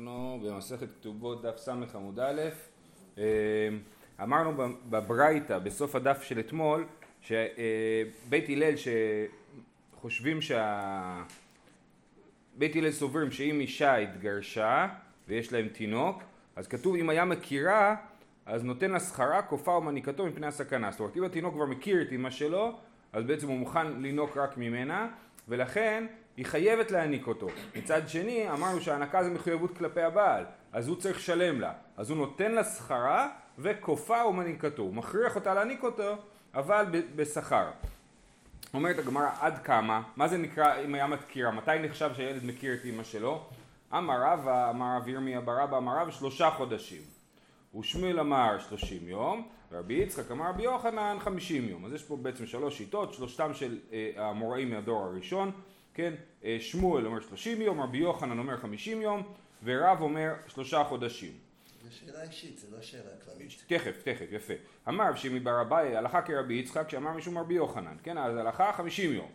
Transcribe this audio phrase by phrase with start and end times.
[0.00, 2.40] אנחנו במסכת כתובות דף ס עמוד א',
[3.18, 3.24] אה,
[4.22, 6.86] אמרנו בברייתא בסוף הדף של אתמול
[7.20, 8.74] שבית הלל
[9.96, 11.22] שחושבים שה...
[12.58, 14.88] בית הלל סוברים שאם אישה התגרשה
[15.28, 16.22] ויש להם תינוק
[16.56, 17.96] אז כתוב אם היה מכירה
[18.46, 20.90] אז נותן לה שכרה כופה ומניקתו מפני הסכנה.
[20.90, 22.78] זאת אומרת אם התינוק כבר מכיר את אמא שלו
[23.12, 25.08] אז בעצם הוא מוכן לינוק רק ממנה
[25.48, 26.06] ולכן
[26.40, 27.46] היא חייבת להעניק אותו.
[27.76, 31.72] מצד שני, אמרנו שהענקה זה מחויבות כלפי הבעל, אז הוא צריך לשלם לה.
[31.96, 34.82] אז הוא נותן לה שכרה וכופה ומניקתו.
[34.82, 36.16] הוא מכריח אותה להעניק אותו,
[36.54, 36.84] אבל
[37.16, 37.70] בשכר.
[38.74, 42.84] אומרת הגמרא עד כמה, מה זה נקרא אם היה מתקירה, מתי נחשב שהילד מכיר את
[42.84, 43.44] אמא שלו?
[43.96, 47.02] אמר רבא, אמר רב ירמיה ברבא, אמר רבא שלושה חודשים.
[47.78, 51.84] ושמואל אמר שלושים יום, ורבי יצחק אמר רבי יוחנן חמישים יום.
[51.84, 55.50] אז יש פה בעצם שלוש שיטות, שלושתם של אה, המוראים מהדור הראשון.
[55.94, 59.22] כן, אה, שמואל אומר שלושים יום, רבי יוחנן אומר חמישים יום,
[59.64, 61.32] ורב אומר שלושה חודשים.
[61.84, 63.64] זו שאלה אישית, זה לא שאלה כללית.
[63.66, 64.54] תכף, תכף, יפה.
[64.88, 68.72] אמר רב שמעי בר אביי, הלכה כרבי יצחק, שאמר משום רבי יוחנן, כן, אז הלכה
[68.72, 69.28] חמישים יום.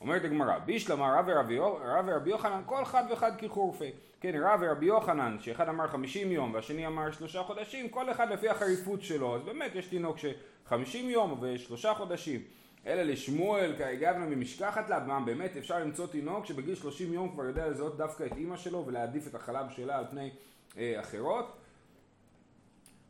[0.00, 3.90] אומרת הגמרא, בישלמה רב ורבי, רב ורבי יוחנן, כל אחד ואחד כחורפי.
[4.20, 8.48] כן, רב ורבי יוחנן, שאחד אמר חמישים יום והשני אמר שלושה חודשים, כל אחד לפי
[8.48, 12.40] החריפות שלו, אז באמת יש תינוק שחמישים יום ושלושה חודשים.
[12.86, 17.68] אלא לשמואל כהגבנה ממשכחת לה, מה באמת אפשר למצוא תינוק שבגיל 30 יום כבר יודע
[17.68, 20.30] לזהות דווקא את אימא שלו ולהעדיף את החלב שלה על פני
[20.78, 21.56] אה, אחרות?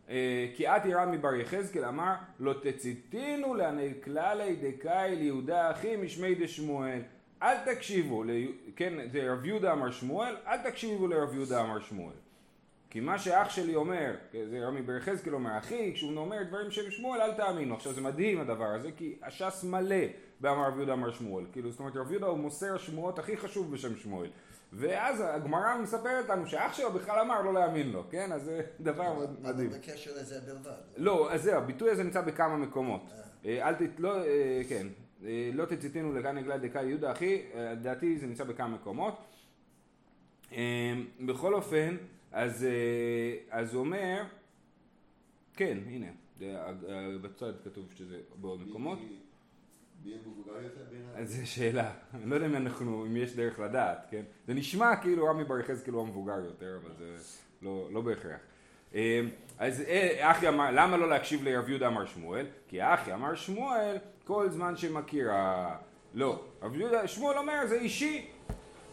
[0.08, 6.34] אה, כי את יראה מבר יחזקאל אמר לא תציתינו לעני כללי דקאי ליהודה אחי משמי
[6.34, 7.00] דשמואל
[7.42, 8.24] אל תקשיבו,
[8.76, 12.14] כן זה רב יהודה אמר שמואל אל תקשיבו לרב יהודה אמר שמואל
[12.90, 14.14] כי מה שאח שלי אומר,
[14.50, 17.74] זה רמי בר יחזקאל אומר, אחי, כשהוא אומר דברים של שמואל אל תאמינו.
[17.74, 19.96] עכשיו זה מדהים הדבר הזה, כי הש"ס מלא
[20.40, 21.44] באמר רב יהודה אמר שמואל.
[21.52, 24.30] כאילו, זאת אומרת, רב יהודה הוא מוסר השמועות הכי חשוב בשם שמואל.
[24.72, 28.32] ואז הגמרא מספרת לנו שאח שלו בכלל אמר לא להאמין לו, כן?
[28.32, 29.70] אז זה דבר מדהים.
[29.70, 30.70] בקשר לזה בלבד.
[30.96, 33.00] לא, אז זהו, הביטוי הזה נמצא בכמה מקומות.
[33.12, 33.50] אה.
[33.50, 33.78] אה, אל ת...
[33.98, 34.86] לא, אה, כן.
[35.52, 39.14] לא תציתינו לגן נגלה דקה יהודה אחי, לדעתי זה נמצא בכמה מקומות.
[41.20, 41.96] בכל אופן,
[42.32, 44.22] אז, אה, אז הוא אומר,
[45.56, 46.06] כן, הנה,
[47.22, 48.98] בצד כתוב שזה בעוד מקומות.
[51.14, 54.22] אז זו שאלה, אני לא יודע אם אנחנו, אם יש דרך לדעת, כן?
[54.46, 57.16] זה נשמע כאילו רמי בר יחזקאל הוא המבוגר יותר, אבל זה
[57.62, 58.40] לא, לא בהכרח.
[58.94, 59.20] אה,
[59.58, 62.46] אז אה, אחי אמר, למה לא להקשיב לרב יהודה אמר שמואל?
[62.68, 65.76] כי אחי אמר שמואל כל זמן שמכיר ה...
[66.14, 68.26] לא, רב יהודה, שמואל אומר זה אישי,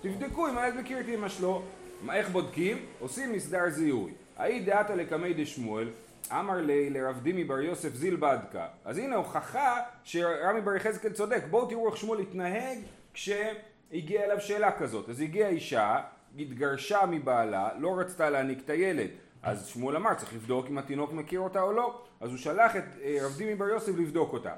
[0.02, 1.64] תבדקו אם הילד מכיר את אמא שלו,
[2.14, 2.86] איך בודקים?
[3.00, 4.12] עושים מסדר זיהוי.
[4.38, 5.90] האי דעתה לקמי דשמואל,
[6.32, 8.68] אמר לי לרב דימי בר יוסף זיל בדקה.
[8.86, 11.44] אז הנה הוכחה שרמי בר יחזקאל צודק.
[11.50, 12.78] בואו תראו איך שמואל התנהג
[13.14, 15.10] כשהגיעה אליו שאלה כזאת.
[15.10, 16.00] אז הגיעה אישה,
[16.40, 19.10] התגרשה מבעלה, לא רצתה להעניק את הילד.
[19.44, 22.02] אז שמואל אמר צריך לבדוק אם התינוק מכיר אותה או לא.
[22.22, 24.54] אז הוא שלח את אה, רב דימי בר יוסף לבדוק אותה.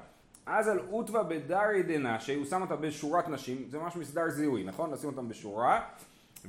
[0.46, 4.90] אז על עוטווה בדרי דנשי, הוא שם אותה בשורת נשים, זה ממש מסדר זיהוי, נכון?
[4.90, 5.80] לשים אותם בשורה,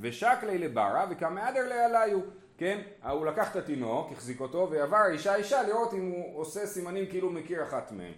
[0.00, 2.20] ושקלי לברה וכמאדר לעליו,
[2.58, 2.80] כן?
[3.10, 7.30] הוא לקח את התינוק, החזיק אותו, ועבר אישה אישה לראות אם הוא עושה סימנים כאילו
[7.30, 8.12] מכיר אחת מהם.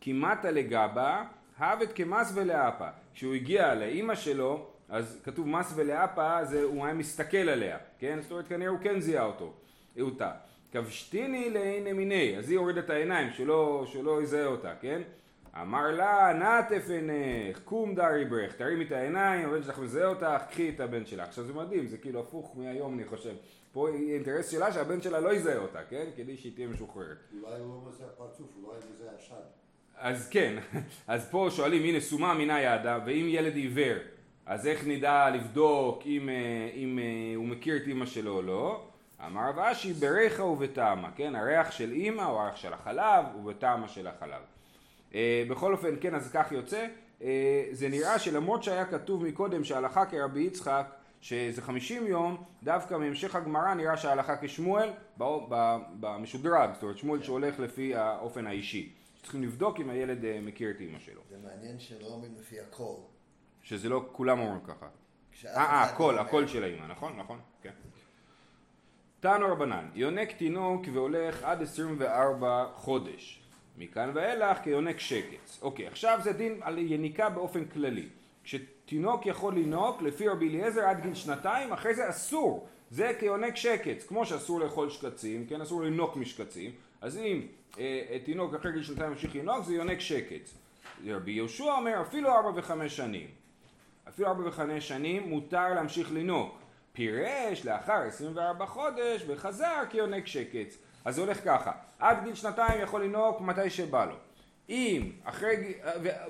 [0.00, 1.24] כמטה לגבה,
[1.58, 2.88] הבת כמס ולאפה.
[3.14, 8.18] כשהוא הגיע לאימא שלו, אז כתוב מס ולאפה, זה הוא היה מסתכל עליה, כן?
[8.22, 9.52] זאת אומרת כנראה הוא כן זיהה אותו,
[10.00, 10.30] אותה.
[10.72, 15.02] כבשתיני לעיני מיני, אז היא הורידה את העיניים, שלא, שלא יזהה אותה, כן?
[15.62, 20.68] אמר לה, נעטף עינך, קום דרי ברך, תרימי את העיניים, הבן שלך מזהה אותך, קחי
[20.68, 21.28] את הבן שלך.
[21.28, 23.34] עכשיו זה מדהים, זה כאילו הפוך מהיום אני חושב.
[23.72, 26.06] פה אינטרס שלה שהבן שלה לא יזהה אותה, כן?
[26.16, 27.16] כדי שהיא תהיה משוחררת.
[27.42, 29.34] אולי הוא לא מזהה פרצוף, אולי מזהה השד.
[29.98, 30.58] אז כן,
[31.08, 33.96] אז פה שואלים, הנה סומה מינה ידה, ואם ילד עיוור,
[34.46, 38.88] אז איך נדע לבדוק אם, אה, אם אה, הוא מכיר את אימא שלו או לא?
[39.26, 41.34] אמר רב אשי בריחה ובטעמה, כן?
[41.34, 44.42] הריח של אימא או הריח של החלב ובטעמה של החלב.
[45.14, 46.86] אה, בכל אופן, כן, אז כך יוצא.
[47.22, 50.86] אה, זה נראה שלמרות שהיה כתוב מקודם שההלכה כרבי יצחק,
[51.20, 54.90] שזה חמישים יום, דווקא מהמשך הגמרא נראה שההלכה כשמואל
[56.00, 58.92] במשודרג, זאת אומרת שמואל שהולך לפי האופן האישי.
[59.22, 61.20] צריכים לבדוק אם הילד אה, מכיר את אימא שלו.
[61.30, 62.96] זה מעניין שלא אומרים לפי הקול.
[63.62, 64.86] שזה לא כולם אומרים ככה.
[65.46, 67.16] אה, הקול, לא הקול של האימא, נכון?
[67.16, 67.70] נכון, כן.
[69.20, 73.45] תנו רבנן, יונק תינוק והולך עד 24 חודש.
[73.78, 75.58] מכאן ואילך כיונק שקץ.
[75.62, 78.08] אוקיי, עכשיו זה דין על יניקה באופן כללי.
[78.44, 82.68] כשתינוק יכול לינוק, לפי רבי אליעזר עד גיל שנתיים, אחרי זה אסור.
[82.90, 84.06] זה כיונק שקץ.
[84.06, 86.70] כמו שאסור לאכול שקצים, כן, אסור לינוק משקצים,
[87.00, 87.46] אז אם
[87.78, 90.54] אה, אה, תינוק אחרי גיל שנתיים ממשיך לינוק, זה יונק שקץ.
[91.06, 93.26] רבי יהושע אומר אפילו ארבע וחמש שנים.
[94.08, 96.58] אפילו ארבע וחמש שנים מותר להמשיך לינוק.
[96.92, 100.78] פירש לאחר 24 חודש וחזר כיונק שקץ.
[101.06, 104.14] אז זה הולך ככה, עד גיל שנתיים יכול לנהוג מתי שבא לו.
[104.68, 105.74] אם אחרי,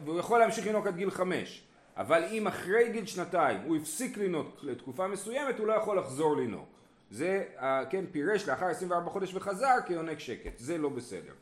[0.04, 1.64] והוא יכול להמשיך לנהוג עד גיל חמש,
[1.96, 6.64] אבל אם אחרי גיל שנתיים הוא הפסיק לנהוג לתקופה מסוימת, הוא לא יכול לחזור לנהוג.
[7.10, 7.44] זה,
[7.90, 11.32] כן, פירש לאחר 24 חודש וחזר כיונק שקט, זה לא בסדר.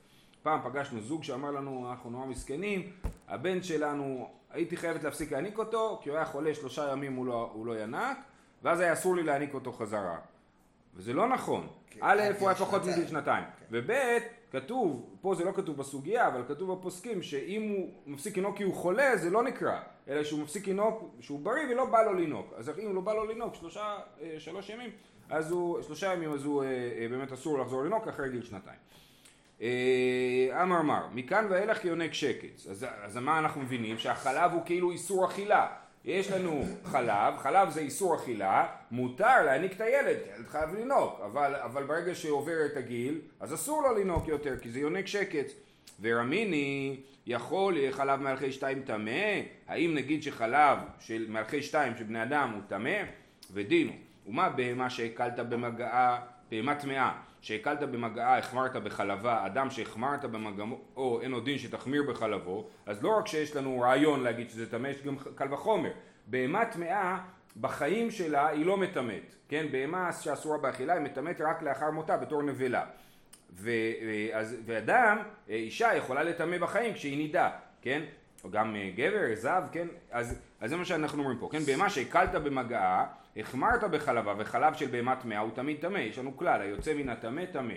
[0.43, 2.91] פעם פגשנו זוג שאמר לנו, אנחנו נורא מסכנים,
[3.29, 7.51] הבן שלנו, הייתי חייבת להפסיק להעניק אותו, כי הוא היה חולה שלושה ימים הוא לא,
[7.53, 8.19] הוא לא ינק,
[8.63, 10.19] ואז היה אסור לי להעניק אותו חזרה.
[10.97, 11.69] וזה לא נכון.
[11.95, 12.83] כן, א', עד הוא היה גיל פחות.
[12.85, 13.45] מגיל שנתיים.
[13.71, 13.93] וב',
[14.53, 18.75] כתוב, פה זה לא כתוב בסוגיה, אבל כתוב בפוסקים, שאם הוא מפסיק לנהוג כי הוא
[18.75, 22.47] חולה, זה לא נקרא, אלא שהוא מפסיק לנהוג, שהוא בריא ולא בא לו לנהוג.
[22.57, 24.91] אז אם לא בא לו לנהוג שלושה, אה, שלוש ימים,
[25.31, 28.79] אז הוא, שלושה ימים אז הוא אה, אה, באמת אסור לחזור לנהוג אחרי גיל שנתיים.
[30.63, 32.67] אמר מר, מכאן ואילך יונק שקץ.
[32.67, 33.99] אז, אז מה אנחנו מבינים?
[33.99, 35.69] שהחלב הוא כאילו איסור אכילה.
[36.05, 41.55] יש לנו חלב, חלב זה איסור אכילה, מותר להעניק את הילד, הילד חייב לנהוג, אבל,
[41.57, 45.55] אבל ברגע שעובר את הגיל, אז אסור לו לנהוג יותר, כי זה יונק שקץ.
[46.01, 46.97] ורמיני
[47.27, 49.41] יכול יהיה חלב מלכי שתיים טמא?
[49.69, 53.03] האם נגיד שחלב של מלכי שתיים של בני אדם הוא טמא?
[53.53, 53.93] ודינו,
[54.27, 56.21] ומה בהמה שהקלת במגעה,
[56.51, 57.13] בהמה טמאה,
[57.45, 63.27] שהקלת במגעה החמרת בחלבה, אדם שהחמרת במגעו, אין עוד דין שתחמיר בחלבו, אז לא רק
[63.27, 65.91] שיש לנו רעיון להגיד שזה טמא, יש גם קל וחומר.
[66.27, 67.19] בהמה טמאה,
[67.61, 69.67] בחיים שלה היא לא מטמאת, כן?
[69.71, 72.85] בהמה שאסורה באכילה היא מטמאת רק לאחר מותה בתור נבלה.
[73.53, 73.71] ו,
[74.33, 75.19] אז, ואדם,
[75.51, 77.51] אה, אישה יכולה לטמא בחיים כשהיא נידה,
[77.83, 78.03] כן?
[78.45, 79.89] או גם אה, גבר, זב, כן?
[80.11, 81.63] אז, אז זה מה שאנחנו אומרים פה, כן?
[81.63, 86.61] בהמה שהקלת במגעה, החמרת בחלבה, וחלב של בהמה טמאה הוא תמיד טמא, יש לנו כלל,
[86.61, 87.75] היוצא מן הטמא טמא.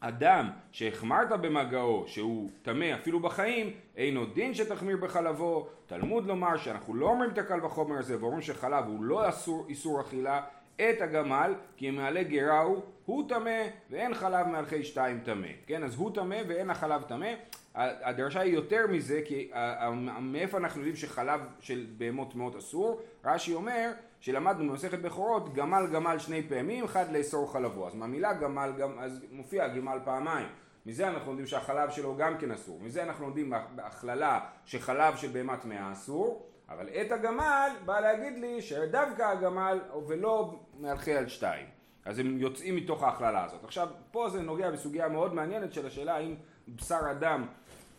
[0.00, 7.06] אדם שהחמרת במגעו שהוא טמא אפילו בחיים, אינו דין שתחמיר בחלבו, תלמוד לומר שאנחנו לא
[7.06, 10.42] אומרים את הקל וחומר הזה ואומרים שחלב הוא לא אסור, איסור אכילה,
[10.76, 15.84] את הגמל, כי אם מעלה גרה הוא, הוא טמא ואין חלב מהלכי שתיים טמא, כן?
[15.84, 17.28] אז הוא טמא ואין החלב טמא,
[17.74, 23.00] הדרשה היא יותר מזה, כי ה- ה- מאיפה אנחנו יודעים שחלב של בהמות טמאות אסור?
[23.24, 23.90] רש"י אומר
[24.24, 27.86] שלמדנו במסכת בכורות גמל גמל שני פעמים, אחד לאסור חלבו.
[27.86, 30.46] אז מהמילה גמל, גם, אז מופיע גמל פעמיים.
[30.86, 32.80] מזה אנחנו יודעים שהחלב שלו גם כן אסור.
[32.82, 38.62] מזה אנחנו יודעים בהכללה שחלב של בהמה טמאה אסור, אבל את הגמל בא להגיד לי
[38.62, 41.66] שדווקא הגמל ולא מהלכי על שתיים.
[42.04, 43.64] אז הם יוצאים מתוך ההכללה הזאת.
[43.64, 46.34] עכשיו, פה זה נוגע בסוגיה מאוד מעניינת של השאלה האם
[46.68, 47.46] בשר אדם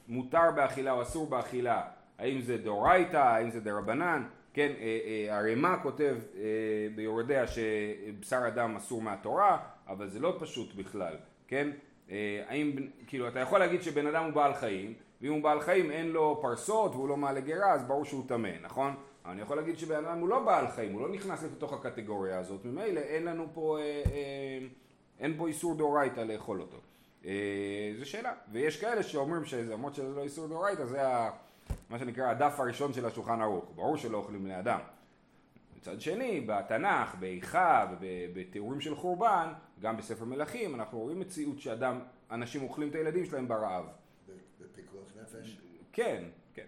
[0.07, 1.81] מותר באכילה או אסור באכילה,
[2.17, 4.23] האם זה דאורייתא, האם זה דרבנן,
[4.55, 6.41] כן, אה, אה, הרמ"א כותב אה,
[6.95, 9.57] ביורדיה שבשר אדם אסור מהתורה,
[9.87, 11.15] אבל זה לא פשוט בכלל,
[11.47, 11.69] כן,
[12.47, 12.75] האם,
[13.07, 16.39] כאילו, אתה יכול להגיד שבן אדם הוא בעל חיים, ואם הוא בעל חיים אין לו
[16.41, 18.93] פרסות והוא לא מעלה גרה, אז ברור שהוא טמא, נכון?
[19.25, 22.65] אני יכול להגיד שבן אדם הוא לא בעל חיים, הוא לא נכנס לתוך הקטגוריה הזאת,
[22.65, 24.67] ממילא אין לנו פה, אה, אה,
[25.19, 26.77] אין פה איסור דאורייתא לאכול אותו.
[27.25, 31.29] אה, זו שאלה, ויש כאלה שאומרים שלמרות שזה לא איסור דאורייתא, זה ה,
[31.89, 34.79] מה שנקרא הדף הראשון של השולחן ערוך, ברור שלא אוכלים בני אדם.
[35.77, 41.99] מצד שני, בתנ"ך, באיכה ובתיאורים של חורבן, גם בספר מלכים, אנחנו רואים מציאות שאדם,
[42.31, 43.85] אנשים אוכלים את הילדים שלהם ברעב.
[44.61, 45.57] בפיקוח נפש.
[45.93, 46.23] כן,
[46.53, 46.65] כן.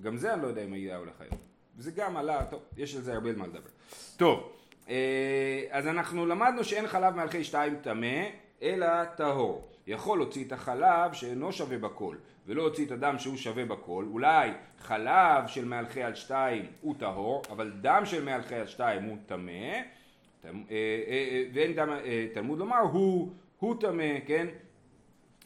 [0.00, 1.36] גם זה אני לא יודע אם היה הולך היום.
[1.76, 3.70] וזה גם עלה, טוב, יש על זה הרבה מה לדבר.
[4.16, 4.52] טוב,
[4.88, 8.24] אה, אז אנחנו למדנו שאין חלב מהלכי שתיים טמא,
[8.62, 9.68] אלא טהור.
[9.86, 14.04] יכול להוציא את החלב שאינו שווה בכל, ולא להוציא את הדם שהוא שווה בכל.
[14.10, 19.16] אולי חלב של מהלכי על שתיים הוא טהור, אבל דם של מהלכי על שתיים הוא
[19.26, 19.50] טמא.
[19.50, 21.88] אה, אה, אה, ואין דם,
[22.34, 24.46] תלמוד לומר הוא, הוא טמא, כן?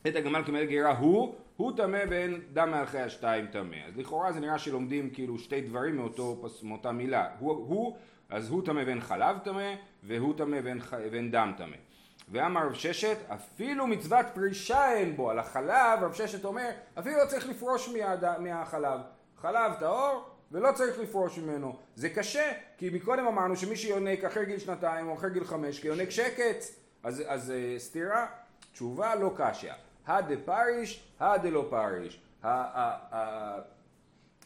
[0.07, 3.77] את הגמל כמל גרה הוא, הוא טמא ואין דם מהלכי השתיים טמא.
[3.87, 7.29] אז לכאורה זה נראה שלומדים כאילו שתי דברים מאותו, מאותה מילה.
[7.39, 7.97] הוא, הוא,
[8.29, 10.79] אז הוא טמא ואין חלב טמא, והוא טמא ואין,
[11.11, 11.77] ואין דם טמא.
[12.31, 15.31] ואמר רב ששת, אפילו מצוות פרישה אין בו.
[15.31, 18.39] על החלב, רב ששת אומר, אפילו לא צריך לפרוש מהד...
[18.39, 19.01] מהחלב.
[19.37, 21.77] חלב טהור, ולא צריך לפרוש ממנו.
[21.95, 26.11] זה קשה, כי מקודם אמרנו שמי שיונק אחרי גיל שנתיים או אחרי גיל חמש, כיונק
[26.11, 26.75] שקץ.
[27.03, 28.27] אז, אז אה, סתירה,
[28.73, 29.73] תשובה לא קשיא.
[30.07, 32.21] הדה פריש, הדה לא פריש.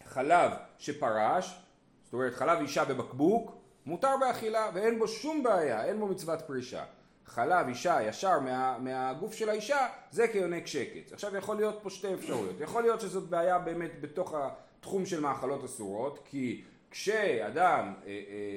[0.07, 1.63] החלב שפרש,
[2.05, 6.85] זאת אומרת חלב אישה בבקבוק, מותר באכילה ואין בו שום בעיה, אין בו מצוות פרישה.
[7.27, 11.13] חלב אישה ישר מה, מהגוף של האישה, זה כיונק שקץ.
[11.13, 12.57] עכשיו יכול להיות פה שתי אפשרויות.
[12.61, 18.13] יכול להיות שזאת בעיה באמת בתוך התחום של מאכלות אסורות, כי כשאדם אה, אה,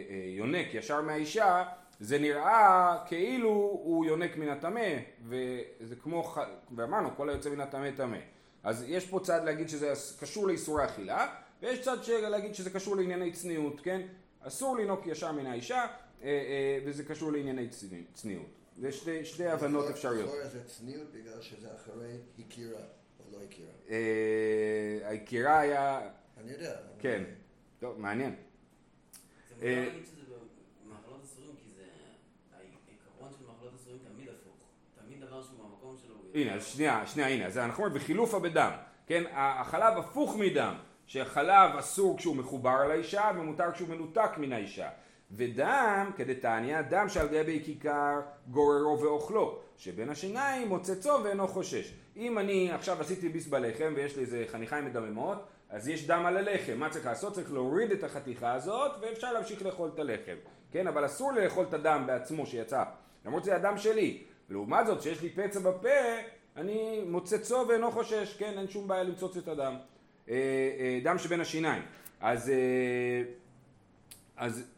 [0.09, 1.63] אה, יונק ישר מהאישה,
[1.99, 3.49] זה נראה כאילו
[3.83, 4.87] הוא יונק מן הטמא,
[5.25, 6.37] וזה כמו, ח...
[6.75, 8.17] ואמרנו, כל היוצא מן הטמא טמא.
[8.63, 11.27] אז יש פה צד להגיד שזה קשור לאיסורי אכילה,
[11.61, 14.01] ויש צד להגיד שזה קשור לענייני צניעות, כן?
[14.41, 15.87] אסור לנהוג ישר מן האישה, אה,
[16.23, 18.54] אה, וזה קשור לענייני צני- צניעות.
[18.77, 20.29] זה שתי, שתי הבנות אפשריות.
[20.29, 22.81] לכאורה זה צניעות בגלל שזה אחרי הכירה
[23.19, 23.71] או לא הכירה.
[23.89, 26.75] אה, היקירה היה, אני יודע.
[26.99, 27.23] כן,
[27.79, 28.35] טוב, מעניין.
[29.59, 30.35] זה אה, מוזר להגיד שזה
[30.85, 31.83] במאכלות אסורים, כי זה...
[32.53, 34.57] העיקרון של מאכלות אסורים תמיד הפוך.
[35.05, 36.15] תמיד דבר שהוא במקום שלו...
[36.15, 38.71] הוא הנה, אז שנייה, שנייה, הנה, אז אנחנו אומרים בחילופה בדם,
[39.07, 40.75] כן, החלב הפוך מדם,
[41.07, 44.89] שחלב אסור כשהוא מחובר לאישה ומותר כשהוא מנותק מן האישה.
[45.31, 51.93] ודם, כדתניא, דם שעל גבי כיכר גוררו ואוכלו, שבין השיניים מוצצו ואינו חושש.
[52.17, 55.37] אם אני עכשיו עשיתי ביס בלחם ויש לי איזה חניכיים מדממות,
[55.69, 57.33] אז יש דם על הלחם, מה צריך לעשות?
[57.33, 60.35] צריך להוריד את החתיכה הזאת ואפשר להמשיך לאכול את הלחם,
[60.71, 60.87] כן?
[60.87, 62.83] אבל אסור לאכול את הדם בעצמו שיצא,
[63.25, 64.23] למרות שזה הדם שלי.
[64.49, 65.89] לעומת זאת, שיש לי פצע בפה,
[66.55, 68.53] אני מוצצו ואינו חושש, כן?
[68.57, 69.75] אין שום בעיה למצוץ את הדם.
[70.29, 70.35] אה,
[70.79, 71.83] אה, דם שבין השיניים.
[72.21, 73.23] אז, אה,
[74.37, 74.74] אז,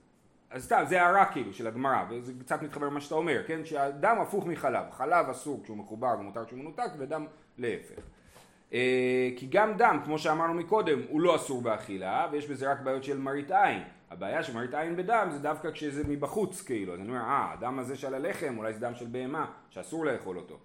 [0.51, 3.65] אז סתם, זה הערה כאילו של הגמרא, וזה קצת מתחבר למה שאתה אומר, כן?
[3.65, 4.83] שהדם הפוך מחלב.
[4.91, 7.25] חלב אסור כשהוא מחובר ומותר כשהוא מנותק, ודם
[7.57, 8.01] להפך.
[8.73, 13.03] אה, כי גם דם, כמו שאמרנו מקודם, הוא לא אסור באכילה, ויש בזה רק בעיות
[13.03, 13.83] של מראית עין.
[14.11, 17.79] הבעיה של מראית עין בדם זה דווקא כשזה מבחוץ כאילו, אז אני אומר, אה, הדם
[17.79, 20.59] הזה של הלחם, אולי זה דם של בהמה, שאסור לאכול אותו.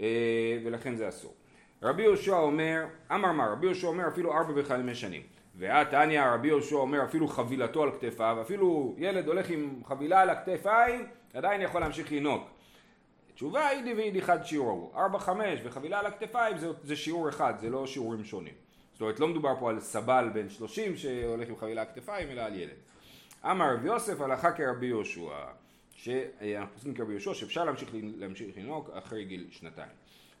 [0.00, 1.34] אה, ולכן זה אסור.
[1.82, 5.22] רבי יהושע אומר, אמר מה, רבי יהושע אומר אפילו ארבע וחמש שנים.
[5.56, 11.06] והתניא רבי יהושע אומר אפילו חבילתו על כתפיו, אפילו ילד הולך עם חבילה על הכתפיים,
[11.34, 12.42] עדיין יכול להמשיך לנהוג.
[13.34, 17.70] תשובה אידי ואידי חד שיעור, ארבע חמש וחבילה על הכתפיים זה, זה שיעור אחד, זה
[17.70, 18.54] לא שיעורים שונים.
[18.92, 22.40] זאת אומרת לא מדובר פה על סבל בן שלושים שהולך עם חבילה על הכתפיים אלא
[22.40, 22.76] על ילד.
[23.44, 25.30] אמר רבי יוסף הלכה כרבי יהושע,
[25.92, 29.90] שאנחנו פוסקים כרבי יהושע שאפשר להמשיך, להמשיך לנהוג אחרי גיל שנתיים.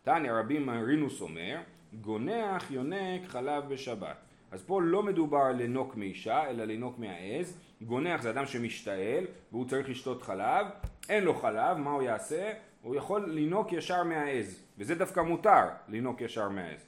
[0.02, 1.56] תניא רבי מרינוס אומר,
[2.00, 4.23] גונח יונק חלב בשבת.
[4.54, 7.58] אז פה לא מדובר לנוק מאישה, אלא לנוק מהעז.
[7.82, 10.66] גונח זה אדם שמשתעל, והוא צריך לשתות חלב.
[11.08, 12.52] אין לו חלב, מה הוא יעשה?
[12.82, 16.86] הוא יכול לנוק ישר מהעז, וזה דווקא מותר, לנוק ישר מהעז.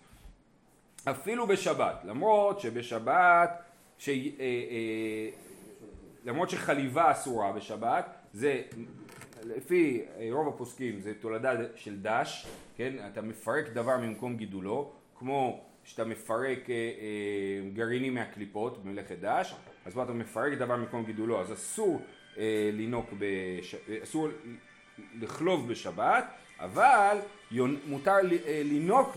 [1.10, 3.50] אפילו בשבת, למרות שבשבת,
[3.98, 4.08] ש...
[4.08, 5.28] אה, אה,
[6.24, 8.62] למרות שחליבה אסורה בשבת, זה
[9.44, 12.46] לפי אה, רוב הפוסקים זה תולדה של דש,
[12.76, 12.92] כן?
[13.12, 19.54] אתה מפרק דבר ממקום גידולו, כמו שאתה מפרק אה, אה, גרעינים מהקליפות במלאכת דש,
[19.86, 22.02] אז פה אתה מפרק דבר ממקום גידולו, אז אסור
[22.38, 23.74] אה, לנוק, בש...
[24.02, 24.28] אסור
[25.20, 26.24] לחלוב בשבת,
[26.60, 27.16] אבל
[27.50, 27.76] יונ...
[27.86, 28.62] מותר ל- אה,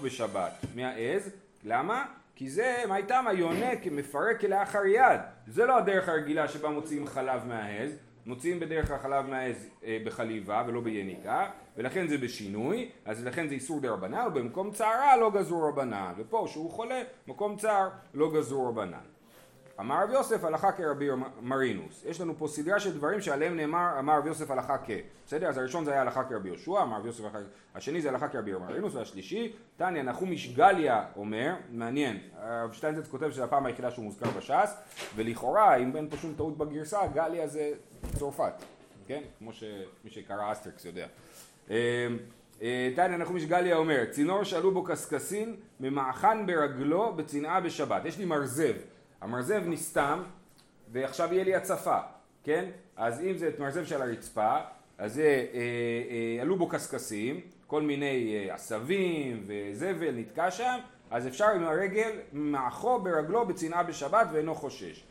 [0.04, 0.54] בשבת.
[0.76, 1.30] מהעז,
[1.64, 2.06] למה?
[2.36, 3.26] כי זה, מה איתם?
[3.28, 7.92] היונק מפרק כלאחר יד, זה לא הדרך הרגילה שבה מוציאים חלב מהעז,
[8.30, 13.80] מוציאים בדרך החלב מהעז אה, בחליבה ולא ביניקה, ולכן זה בשינוי, אז לכן זה איסור
[13.80, 19.02] דה רבנן, ובמקום צערה לא גזרו רבנן, ופה שהוא חולה, מקום צער לא גזרו רבנן.
[19.80, 21.08] אמר רב יוסף הלכה כרבי
[21.42, 22.06] מרינוס.
[22.06, 24.90] יש לנו פה סדרה של דברים שעליהם נאמר אמר רב יוסף הלכה כ.
[25.26, 25.48] בסדר?
[25.48, 27.40] אז הראשון זה היה הלכה כרבי יהושע, אמר רב יוסף הלכה
[27.76, 33.32] השני זה הלכה כרבי מרינוס, והשלישי, תניא נחום איש גליה אומר, מעניין, הרב שטיינזלץ כותב
[33.32, 34.76] שזו הפעם היחידה שהוא מוזכר בש"ס,
[35.16, 37.72] ולכאורה, אם אין פה שום טעות בגרסה, גליה זה
[38.16, 38.54] צרפת,
[39.08, 39.22] כן?
[39.40, 41.08] כמו שמי שקרא אסטריקס יודע.
[42.96, 48.06] תניא נחומיש גליה אומר, צינור שעלו בו קשקשין, ממאכן ברגלו בצנעה בשבת.
[48.06, 48.74] יש לי מרזב.
[49.22, 50.24] המרזב נסתם
[50.92, 51.98] ועכשיו יהיה לי הצפה,
[52.44, 52.66] כן?
[52.98, 54.58] אז אם זה מרזב של הרצפה,
[54.98, 60.78] אז זה, אה, אה, עלו בו קשקשים, כל מיני אה, עשבים וזבל נתקע שם,
[61.12, 65.04] אז אפשר עם הרגל, מאחו ברגלו בצנעה בשבת ואינו חושש.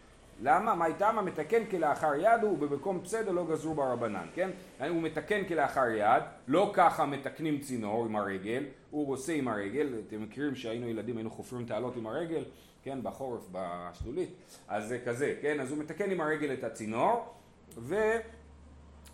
[0.43, 0.75] למה?
[0.75, 1.19] מה איתם?
[1.19, 4.51] המתקן כלאחר יד הוא ובמקום פסדו לא גזרו ברבנן, כן?
[4.89, 10.23] הוא מתקן כלאחר יד, לא ככה מתקנים צינור עם הרגל, הוא עושה עם הרגל, אתם
[10.23, 12.45] מכירים שהיינו ילדים היינו חופרים תעלות עם הרגל,
[12.83, 14.31] כן, בחורף, בשלולית,
[14.69, 17.35] אז זה כזה, כן, אז הוא מתקן עם הרגל את הצינור,
[17.79, 17.97] ו...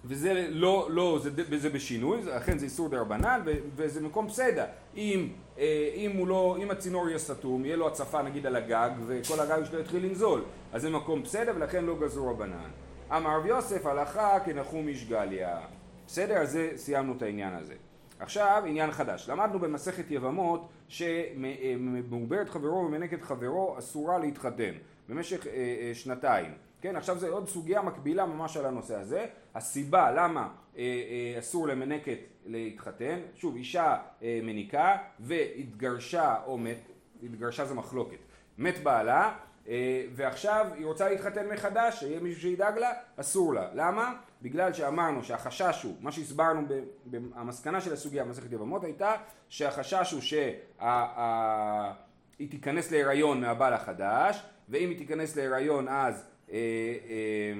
[0.06, 3.40] וזה לא, לא, זה, זה בשינוי, לכן זה איסור דרבנן,
[3.76, 4.64] וזה מקום פסדה.
[4.96, 9.40] אם, אה, אם, לא, אם הצינור יהיה סתום, יהיה לו הצפה נגיד על הגג, וכל
[9.40, 12.70] הגג שלו יתחיל לנזול, אז זה מקום פסדה ולכן לא גזרו רבנן.
[13.16, 15.61] אמר רב יוסף הלכה כנחום איש גליה.
[16.06, 16.37] בסדר?
[16.37, 17.75] אז זה, סיימנו את העניין הזה.
[18.18, 19.28] עכשיו עניין חדש.
[19.28, 24.73] למדנו במסכת יבמות שמעוברת חברו ומנקת חברו אסורה להתחתן
[25.08, 26.52] במשך אה, אה, שנתיים.
[26.80, 29.26] כן, עכשיו זה עוד סוגיה מקבילה ממש על הנושא הזה.
[29.54, 36.88] הסיבה למה אה, אה, אסור למנקת להתחתן, שוב אישה אה, מניקה והתגרשה או מת,
[37.23, 38.18] התגרשה זה מחלוקת,
[38.58, 39.34] מת בעלה
[40.14, 43.68] ועכשיו היא רוצה להתחתן מחדש, שיהיה מישהו שידאג לה, אסור לה.
[43.75, 44.14] למה?
[44.42, 46.61] בגלל שאמרנו שהחשש הוא, מה שהסברנו,
[47.34, 49.14] המסקנה של הסוגיה במסכת יבמות הייתה
[49.49, 50.56] שהחשש הוא שהיא
[52.50, 57.52] תיכנס להיריון מהבעל החדש, ואם היא תיכנס להיריון אז אה, אה,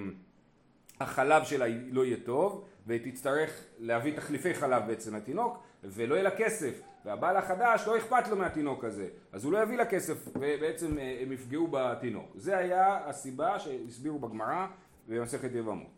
[1.01, 6.81] החלב שלה לא יהיה טוב, ותצטרך להביא תחליפי חלב בעצם לתינוק, ולא יהיה לה כסף,
[7.05, 11.19] והבעל החדש לא אכפת לו מהתינוק הזה, אז הוא לא יביא לה כסף, ובעצם אה,
[11.23, 12.33] הם יפגעו בתינוק.
[12.35, 14.67] זה היה הסיבה שהסבירו בגמרא
[15.09, 15.91] במסכת יבמות.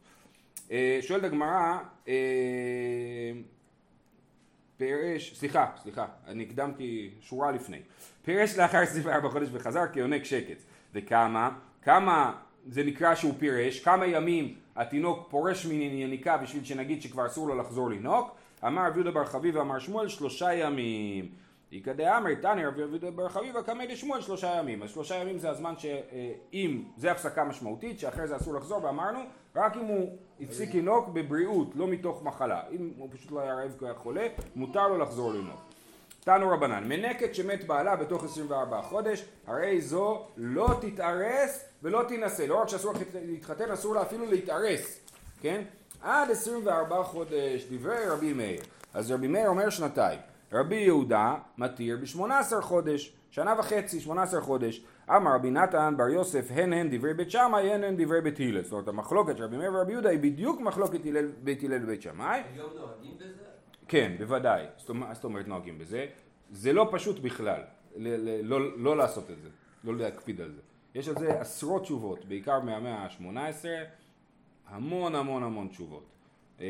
[0.70, 2.14] אה, שואלת הגמרא, אה,
[4.76, 7.80] פירש, סליחה, סליחה, אני הקדמתי שורה לפני.
[8.24, 10.56] פירש לאחר 24 חודש וחזר כיונק שקט.
[10.94, 11.50] וכמה?
[11.82, 12.32] כמה
[12.66, 13.80] זה נקרא שהוא פירש?
[13.80, 18.26] כמה ימים התינוק פורש מיניקה בשביל שנגיד שכבר אסור לו לחזור לנהוג?
[18.66, 21.28] אמר רבי יהודה בר חביבה אמר שמואל שלושה ימים.
[21.72, 24.82] איכא דאמר תניא רבי יהודה בר חביבה קמא דשמואל שלושה ימים.
[24.82, 29.18] אז שלושה ימים זה הזמן שאם, זה הפסקה משמעותית שאחרי זה אסור לחזור ואמרנו
[29.56, 32.60] רק אם הוא הפסיק לנהוג בבריאות, לא מתוך מחלה.
[32.72, 35.65] אם הוא פשוט לא היה רעב כי היה חולה, מותר לו לחזור לנהוג.
[36.26, 42.42] תנו רבנן, מנקת שמת בעלה בתוך 24 חודש, הרי זו לא תתארס ולא תינשא.
[42.42, 42.92] לא רק שאסור
[43.26, 45.00] להתחתן, אסור לה אפילו להתארס,
[45.40, 45.62] כן?
[46.02, 48.60] עד 24 חודש, דברי רבי מאיר.
[48.94, 50.18] אז רבי מאיר אומר שנתיים.
[50.52, 54.84] רבי יהודה מתיר ב-18 חודש, שנה וחצי, 18 חודש.
[55.10, 58.62] אמר רבי נתן בר יוסף הן הן דברי בית שמאי הן הן דברי בית הלל.
[58.62, 61.00] זאת אומרת המחלוקת של רבי מאיר ורבי יהודה היא בדיוק מחלוקת
[61.42, 62.42] בית הלל ובית שמאי.
[62.54, 63.45] היום נוהגים בזה?
[63.88, 64.64] כן, בוודאי.
[65.12, 66.06] זאת אומרת נוהגים בזה?
[66.50, 67.60] זה לא פשוט בכלל,
[68.42, 69.48] לא, לא לעשות את זה,
[69.84, 70.60] לא להקפיד על זה.
[70.94, 73.64] יש על זה עשרות תשובות, בעיקר מהמאה ה-18,
[74.66, 76.06] המון המון המון תשובות.
[76.60, 76.66] אה,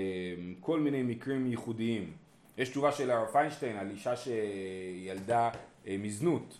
[0.60, 2.12] כל מיני מקרים ייחודיים.
[2.58, 5.50] יש תשובה של הרב פיינשטיין על אישה שילדה
[5.86, 6.58] אה, מזנות,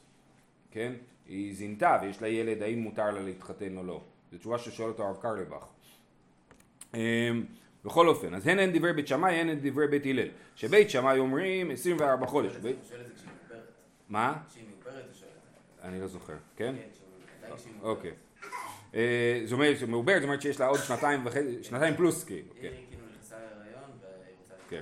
[0.71, 0.93] כן?
[1.29, 4.01] היא זינתה ויש לה ילד, האם מותר לה להתחתן או לא?
[4.33, 5.67] זו תשובה ששואל אותו הרב קרלבך.
[7.87, 10.29] בכל אופן, אז הן הן דברי בית שמאי, הן הן דברי בית הלל.
[10.57, 12.53] שבית שמאי אומרים 24 חודש.
[14.09, 14.35] מה?
[15.83, 16.75] אני לא זוכר, כן?
[17.41, 17.53] כן.
[17.83, 18.11] אוקיי.
[18.95, 22.61] אה, זאת אומרת, מעוברת, זאת אומרת שיש לה עוד שנתיים וחצי, שנתיים פלוס כאילו, כן.
[22.63, 24.81] היא כאילו נכנסה להיריון והיא רוצה כן.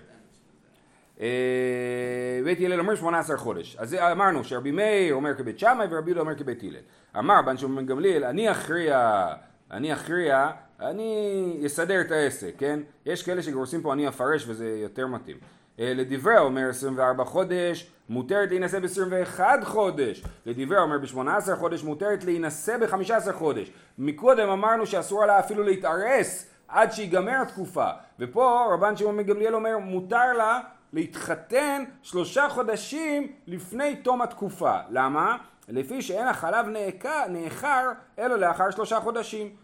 [1.20, 3.76] אה, בית הלל אומר 18 חודש.
[3.76, 6.76] אז אמרנו שרבי מאיר אומר כבית שמאי ורבי יהודה אומר כבית הלל.
[7.18, 9.26] אמר בן שמעון בן גמליאל, אני אכריע,
[9.70, 12.80] אני אכריע, אני אסדר את העסק, כן?
[13.06, 15.36] יש כאלה שגורסים פה אני אפרש וזה יותר מתאים.
[15.80, 20.24] אה, לדברי אומר 24 חודש, מותרת להינשא ב-21 חודש.
[20.46, 23.70] לדברי אומר ב-18 חודש, מותרת להינשא ב-15 חודש.
[23.98, 27.88] מקודם אמרנו שאסור לה אפילו להתארס עד שיגמר התקופה.
[28.18, 30.60] ופה רבן שמעון בן גמליאל אומר, מותר לה
[30.92, 34.76] להתחתן שלושה חודשים לפני תום התקופה.
[34.90, 35.36] למה?
[35.68, 36.66] לפי שאין החלב
[37.28, 39.63] נאחר אלא לאחר שלושה חודשים.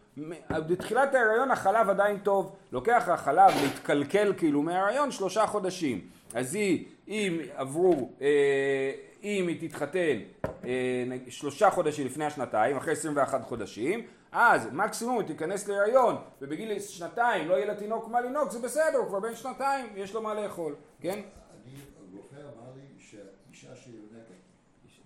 [0.51, 6.09] בתחילת ההיריון החלב עדיין טוב, לוקח החלב להתקלקל כאילו מההיריון שלושה חודשים.
[6.35, 8.93] אז היא, אם עברו, אה,
[9.23, 10.19] אם היא תתחתן
[10.65, 17.49] אה, שלושה חודשים לפני השנתיים, אחרי 21 חודשים, אז מקסימום היא תיכנס להיריון, ובגיל שנתיים
[17.49, 20.35] לא יהיה לה תינוק מה לנהוג, זה בסדר, הוא כבר בן שנתיים, יש לו מה
[20.35, 21.19] לאכול, כן?
[21.19, 21.73] אני,
[22.13, 24.41] רופא אמר לי שאישה שיונקת,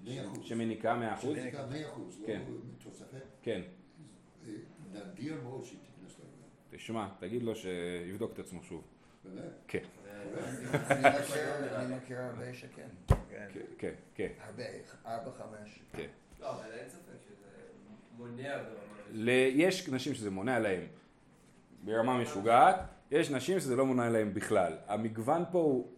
[0.05, 1.21] מאה אחוז, שמניקה 100%?
[1.21, 2.43] שמניקה מאה אחוז, לא כן.
[2.85, 3.61] תוספת, כן.
[4.95, 6.49] נדיר מאוד שהיא תיכנס להיריון.
[6.71, 8.83] תשמע, תגיד לו שיבדוק את עצמו שוב.
[9.25, 9.43] באמת?
[9.69, 9.83] כן,
[10.93, 12.89] אני מכיר- הרבה שכן.
[13.31, 14.63] כן, כן, כן, הרבה,
[15.07, 15.79] ארבע, חמש.
[15.93, 16.07] כן.
[16.41, 17.47] לא, אבל אין ספק שזה
[18.19, 18.57] מונע
[19.55, 20.81] יש נשים שזה מונע להם
[21.85, 22.77] ברמה משוגעת,
[23.11, 24.73] יש נשים שזה לא מונע להם בכלל.
[24.87, 25.89] המגוון פה הוא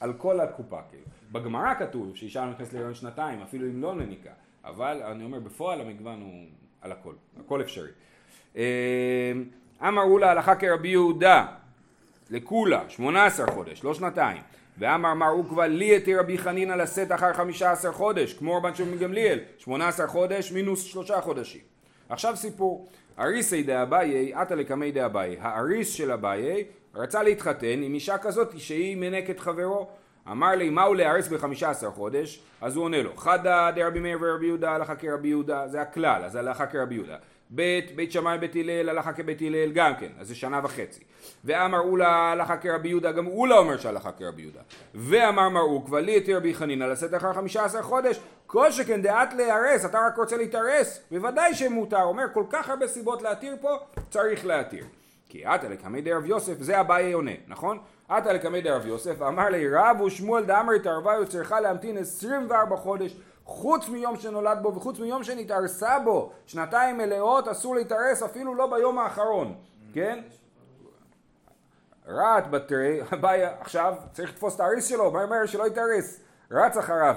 [0.00, 1.04] על כל הקופה, כאילו.
[1.32, 4.32] בגמרא כתוב שאישה נכנסת להיריון שנתיים, אפילו אם לא נניקה.
[4.64, 6.46] אבל אני אומר, בפועל המגוון הוא
[6.84, 7.12] על הכל,
[7.44, 7.90] הכל אפשרי.
[8.56, 9.32] אה,
[9.88, 11.46] אמרו לה הלכה כרבי יהודה,
[12.30, 14.42] לכולה, 18 חודש, לא שנתיים.
[14.78, 19.38] ואמר מר עוקבא לי את רבי חנינא לשאת אחר 15 חודש, כמו רבן שמעון גמליאל,
[19.58, 21.60] 18 חודש מינוס שלושה חודשים.
[22.08, 28.58] עכשיו סיפור, אריסי דאביי, עטה לקמי דאביי, האריס של אביי רצה להתחתן עם אישה כזאת
[28.58, 29.88] שהיא מנקת חברו,
[30.30, 34.72] אמר לי מהו להאריס ב-15 חודש, אז הוא עונה לו, חדא דרבי מאיר ורבי יהודה
[34.72, 37.16] הלכה כרבי יהודה, זה הכלל, אז הלכה כרבי יהודה.
[37.50, 41.00] בית, בית שמאי בית הלל, הלכה כבית הלל גם כן, אז זה שנה וחצי.
[41.44, 44.60] ואמר אולה הלכה כרבי יהודה, גם אולה אומר שהלכה כרבי יהודה.
[44.94, 49.34] ואמר מר עוקבא לי את רבי חנינא לשאת אחר חמישה עשר חודש, כל שכן דעת
[49.34, 53.76] להיהרס, אתה רק רוצה להתארס, בוודאי שמותר, אומר כל כך הרבה סיבות להתיר פה,
[54.10, 54.84] צריך להתיר.
[55.34, 57.78] כי עתה לקמי דרב יוסף, זה אביי עונה, נכון?
[58.08, 63.88] עתה לקמי דרב יוסף, אמר לי רב ושמואל דאמר התערבה צריכה להמתין 24 חודש חוץ
[63.88, 69.54] מיום שנולד בו וחוץ מיום שנתארסה בו שנתיים מלאות אסור להתארס אפילו לא ביום האחרון,
[69.92, 70.22] כן?
[72.08, 76.20] רעת בתרי, אביי עכשיו צריך לתפוס את האריס שלו, מה אומר שלא יתארס?
[76.50, 77.14] רץ אחריו.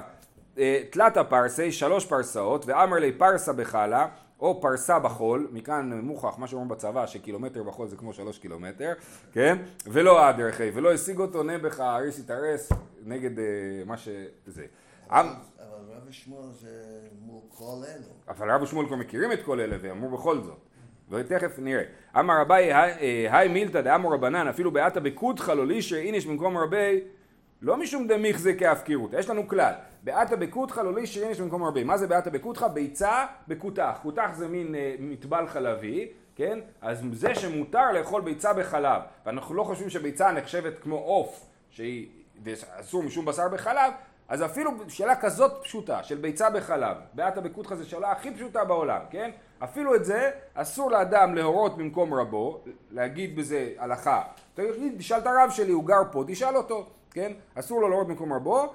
[0.57, 4.07] אה, תלת הפרסי, שלוש פרסאות, ואמר לי פרסה בחלה,
[4.39, 8.93] או פרסה בחול, מכאן מוכח מה שאומרים בצבא שקילומטר בחול זה כמו שלוש קילומטר,
[9.31, 9.57] כן?
[9.87, 10.33] ולא ה'
[10.73, 12.69] ולא השיג אותו נעבך האריס יתארס
[13.05, 13.45] נגד אה,
[13.85, 14.65] מה שזה.
[15.09, 15.25] אבל
[15.95, 16.69] רבי שמואל זה
[17.21, 18.07] מול כל אלו.
[18.27, 20.57] אבל רב ושמואל כבר מכירים את כל אלה ואמרו בכל זאת.
[21.09, 21.83] ותכף נראה.
[22.19, 27.01] אמר רבי היי- היי מילתא דאמר רבנן אפילו בעתה בקודחא לא לישר איניש במקום רבי
[27.61, 29.13] לא משום דמיכזה כהפקירות.
[29.13, 29.73] יש לנו כלל.
[30.03, 31.83] בעתה בקודחא לא לישר איניש במקום רבי.
[31.83, 32.67] מה זה בעתה בקודחא?
[32.67, 33.99] ביצה בכותח.
[34.03, 36.59] כותח זה מין אה, מטבל חלבי, כן?
[36.81, 42.07] אז זה שמותר לאכול ביצה בחלב, ואנחנו לא חושבים שביצה נחשבת כמו עוף, שהיא
[42.79, 43.93] אסור משום בשר בחלב,
[44.27, 49.01] אז אפילו שאלה כזאת פשוטה של ביצה בחלב, בעתה בקודחא זו שאלה הכי פשוטה בעולם,
[49.09, 49.31] כן?
[49.59, 54.21] אפילו את זה אסור לאדם להורות במקום רבו, להגיד בזה הלכה.
[54.53, 57.31] תגיד, תשאל את הרב שלי, הוא גר פה, תשאל אותו, כן?
[57.55, 58.73] אסור לו להורות במקום רבו.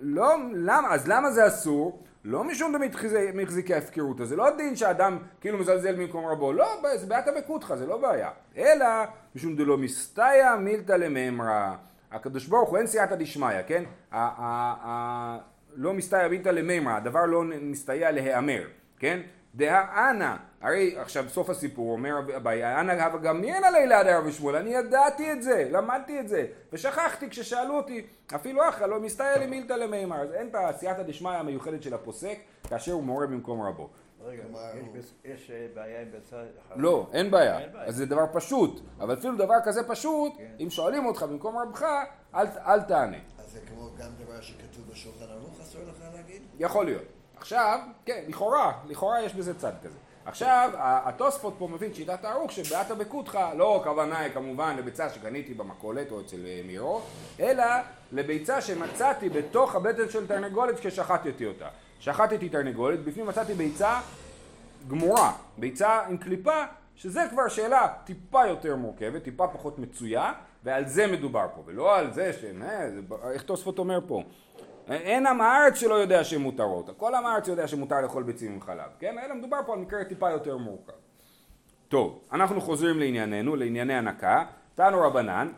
[0.00, 2.02] לא, למה, אז למה זה אסור?
[2.24, 2.74] לא משום
[3.34, 7.86] מחזיקי ההפקרות, זה לא דין שאדם כאילו מזלזל במקום רבו, לא, זה בעתה בקודחא, זה
[7.86, 8.30] לא בעיה.
[8.56, 8.86] אלא
[9.34, 11.74] משום דלא מסתייע מילתא למימרא.
[12.12, 13.84] הקדוש ברוך הוא אין סייעתא דשמיא, כן?
[15.74, 18.62] לא מסתייע מילתא למימרא, הדבר לא מסתייע להיאמר,
[18.98, 19.20] כן?
[19.54, 24.70] דהא אנא, הרי עכשיו סוף הסיפור אומר אביי, אנא הווה גמרינא לילה דרב ושמואל, אני
[24.70, 29.72] ידעתי את זה, למדתי את זה, ושכחתי כששאלו אותי, אפילו אחא לא מסתייע לי מילתא
[29.72, 33.88] למימר, אז אין את הסייעתא דשמיא המיוחדת של הפוסק, כאשר הוא מורה במקום רבו.
[34.24, 34.42] רגע,
[35.24, 36.44] יש אה, בעיה עם בצד.
[36.76, 37.58] לא, אין בעיה.
[37.74, 41.82] אז זה דבר פשוט, אבל אפילו דבר כזה פשוט, אם שואלים אותך במקום רבך,
[42.34, 43.16] אל, אל תענה.
[43.38, 46.42] אז זה כמו גם דבר שכתוב בשולחן ערוך, אסור לך להגיד?
[46.58, 47.04] יכול להיות.
[47.36, 49.98] עכשיו, כן, לכאורה, לכאורה יש בזה צד כזה.
[50.24, 56.10] עכשיו, התוספות פה מבין שיטת הערוך שבעתה בקודחא, לא הכוונה היא כמובן לביצה שקניתי במכולת
[56.10, 57.00] או אצל אה, מירו,
[57.40, 57.64] אלא
[58.12, 61.68] לביצה שמצאתי בתוך הבטן של תרנגולת כששחטתי אותה.
[62.00, 64.00] שחטתי תרנגולת, בפנים מצאתי ביצה
[64.88, 66.64] גמורה, ביצה עם קליפה,
[66.96, 70.32] שזה כבר שאלה טיפה יותר מורכבת, טיפה פחות מצויה,
[70.64, 72.44] ועל זה מדובר פה, ולא על זה ש...
[73.32, 74.22] איך תוספות אומר פה?
[74.88, 78.60] אין עם הארץ שלא יודע שהן מותרות, כל עם הארץ יודע שמותר לאכול ביצים עם
[78.60, 79.16] חלב, כן?
[79.18, 80.92] אלא מדובר פה על מקרה טיפה יותר מורכב.
[81.88, 84.44] טוב, אנחנו חוזרים לענייננו, לענייני הנקה.
[84.74, 85.48] תנו רבנן,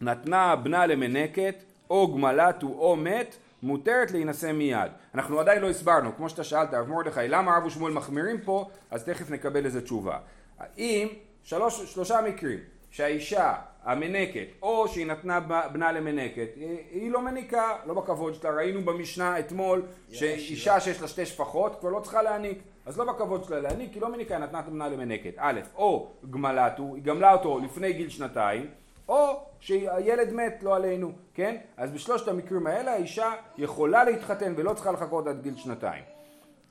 [0.00, 4.90] נתנה בנה למנקת, או גמלתו או מת, מותרת להינשא מיד.
[5.14, 9.04] אנחנו עדיין לא הסברנו, כמו שאתה שאלת, הרב מרדכי, למה רב ושמואל מחמירים פה, אז
[9.04, 10.18] תכף נקבל לזה תשובה.
[10.78, 11.08] אם
[11.42, 12.58] שלוש, שלושה מקרים,
[12.96, 13.54] שהאישה
[13.84, 15.40] המנקת, או שהיא נתנה
[15.72, 19.82] בנה למנקת, היא, היא לא מניקה, לא בכבוד שלה, ראינו במשנה אתמול,
[20.12, 24.02] שאישה שיש לה שתי שפחות כבר לא צריכה להניק, אז לא בכבוד שלה להניק, היא
[24.02, 25.32] לא מניקה, היא נתנה את הבנה למנקת.
[25.36, 28.66] א', או גמלתו, היא גמלה אותו לפני גיל שנתיים,
[29.08, 31.56] או שהילד מת, לא עלינו, כן?
[31.76, 36.02] אז בשלושת המקרים האלה האישה יכולה להתחתן ולא צריכה לחכות עד גיל שנתיים.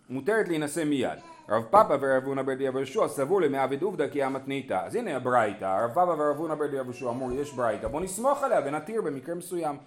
[0.10, 1.20] מותרת להינשא מיד.
[1.50, 4.82] רב פאפא ורב הונא בר דיאב יהושע סבור למעביד עובדא כי המתניתא.
[4.86, 8.44] אז הנה הברייתא, רב פאפא ורב הונא בר דיאב יהושע אמרו יש ברייתא, בוא נסמוך
[8.44, 9.78] עליה ונתיר במקרה מסוים.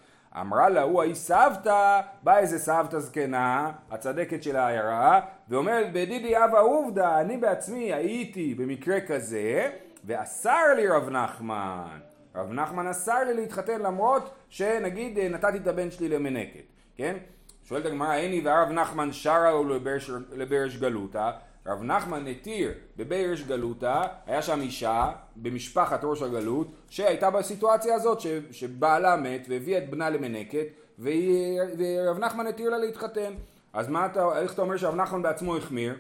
[0.40, 6.60] אמרה לה הוא ההיא סבתא, באה איזה סבתא זקנה, הצדקת של העיירה, ואומרת בדידי אבא
[6.60, 9.70] עובדא, אני בעצמי הייתי במקרה כזה,
[10.04, 11.98] ואסר לי רב נחמן.
[12.34, 16.64] רב נחמן אסר לי להתחתן למרות שנגיד אה, נתתי את הבן שלי למנקת,
[16.96, 17.16] כן?
[17.64, 19.64] שואלת הגמרא, הני והרב נחמן שרה או
[20.32, 21.30] לברש- גלותא?
[21.68, 28.26] רב נחמן התיר בברש גלותא, היה שם אישה במשפחת ראש הגלות, שהייתה בסיטואציה הזאת ש,
[28.50, 30.66] שבעלה מת והביאה את בנה למנקת,
[30.98, 33.32] ורב נחמן התיר לה להתחתן.
[33.72, 35.94] אז מה אתה, איך אתה אומר שרב נחמן בעצמו החמיר?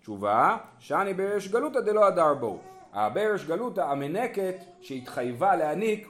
[0.00, 2.58] תשובה, שאני ברש גלותא דלא הדר בו.
[2.92, 6.08] הברש גלותא, המנקת שהתחייבה להעניק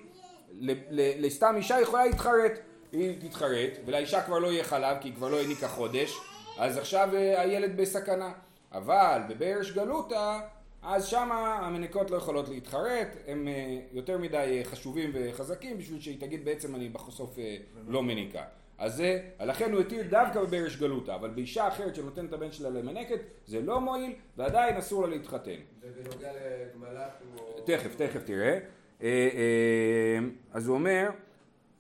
[0.91, 2.53] לסתם אישה יכולה להתחרט.
[2.93, 6.19] היא תתחרט, ולאישה כבר לא יהיה חלב כי היא כבר לא העניקה חודש,
[6.59, 8.33] אז עכשיו אה, הילד בסכנה.
[8.73, 10.39] אבל בברש גלותא,
[10.83, 16.21] אז שמה המניקות לא יכולות להתחרט, הם אה, יותר מדי אה, חשובים וחזקים בשביל שהיא
[16.21, 17.57] תגיד בעצם אני בסוף אה,
[17.89, 18.43] לא מניקה.
[18.79, 22.71] אז זה, לכן הוא התיר דווקא בברש גלותא, אבל באישה אחרת שנותנת את הבן שלה
[22.71, 25.51] למנקת, זה לא מועיל, ועדיין אסור לה להתחתן.
[25.81, 27.67] ובנוגע לגמלת הוא...
[27.67, 28.59] תכף, תכף תראה.
[29.03, 30.19] אה, אה,
[30.53, 31.11] אז הוא אומר,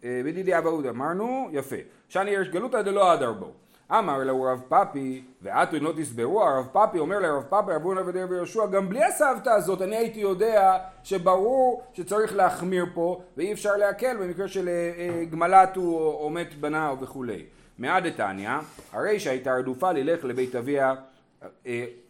[0.02, 1.76] בדידי אבא אמרנו, יפה.
[2.08, 3.52] שאני ירש גלותא דלא אדר בו.
[3.98, 8.00] אמר לו רב פאפי, ועתו אם לא תסברו, הרב פאפי אומר לרב פאפי, רב הונא
[8.00, 13.76] ודרב יהושע, גם בלי הסבתא הזאת אני הייתי יודע שברור שצריך להחמיר פה, ואי אפשר
[13.76, 17.44] להקל במקרה של אה, אה, גמלת הוא או מת בנה וכולי.
[17.78, 18.50] מעד דתניא,
[18.92, 20.94] הרי שהייתה רדופה ללך לבית אביה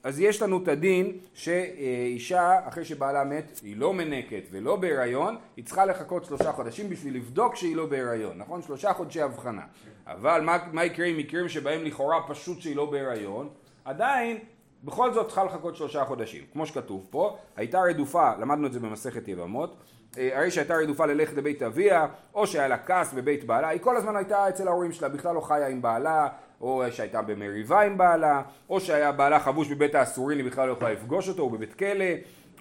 [0.02, 5.64] אז יש לנו את הדין שאישה אחרי שבעלה מת היא לא מנקת ולא בהיריון היא
[5.64, 8.62] צריכה לחכות שלושה חודשים בשביל לבדוק שהיא לא בהיריון נכון?
[8.62, 9.62] שלושה חודשי הבחנה.
[10.06, 13.48] אבל מה, מה יקרה עם מקרים שבהם לכאורה פשוט שהיא לא בהיריון?
[13.84, 14.38] עדיין
[14.84, 19.28] בכל זאת צריכה לחכות שלושה חודשים, כמו שכתוב פה, הייתה רדופה, למדנו את זה במסכת
[19.28, 19.76] יבמות,
[20.18, 23.96] אה, הרי שהייתה רדופה ללכת לבית אביה, או שהיה לה כעס בבית בעלה, היא כל
[23.96, 26.28] הזמן הייתה אצל ההורים שלה, בכלל לא חיה עם בעלה,
[26.62, 30.92] או שהייתה במריבה עם בעלה, או שהיה בעלה חבוש בבית האסורים, היא בכלל לא יכולה
[30.92, 32.04] לפגוש אותו, הוא בבית כלא,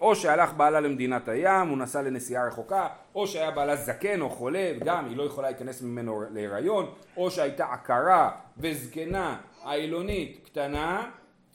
[0.01, 4.71] או שהלך בעלה למדינת הים, הוא נסע לנסיעה רחוקה, או שהיה בעלה זקן או חולה,
[4.79, 11.09] גם היא לא יכולה להיכנס ממנו להיריון, או שהייתה עקרה וזקנה, עילונית, קטנה,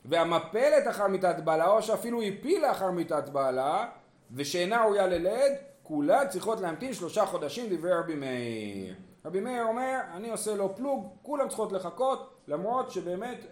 [0.05, 3.87] והמפלת אחר מיתת בעלה, או שאפילו הפילה אחר מיתת בעלה,
[4.35, 8.95] ושאינה ראויה ללד, כולה צריכות להמתין שלושה חודשים דברי רבי מאיר.
[9.27, 13.45] רבי מאיר אומר, אני עושה לו פלוג, כולם צריכות לחכות, למרות שבאמת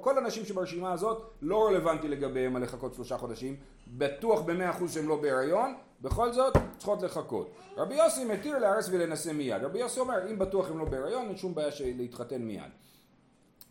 [0.00, 3.56] כל הנשים שברשימה הזאת לא רלוונטי לגביהם הלחכות שלושה חודשים,
[3.88, 7.50] בטוח במאה אחוז שהם לא בהיריון, בכל זאת צריכות לחכות.
[7.76, 9.64] רבי יוסי מתיר להרס ולנשא מיד.
[9.64, 12.70] רבי יוסי אומר, אם בטוח הם לא בהיריון, אין שום בעיה להתחתן מיד.